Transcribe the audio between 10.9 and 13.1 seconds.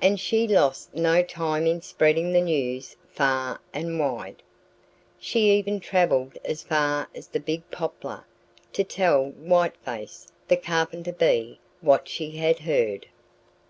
Bee, what she had heard.